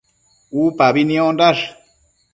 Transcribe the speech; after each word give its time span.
Upabi 0.61 1.03
niondash 1.09 1.63